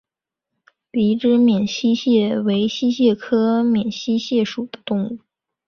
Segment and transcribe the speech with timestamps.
[0.89, 5.19] 鼻肢闽溪蟹为溪蟹科闽溪蟹属的动物。